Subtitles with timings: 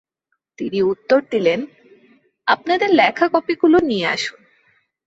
[0.57, 1.67] তিনি উত্তর দিলেন-
[2.47, 4.39] "আপনাদের লেখা কপিগুলো নিয়ে আসুন।